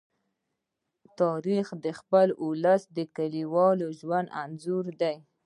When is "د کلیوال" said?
2.97-3.79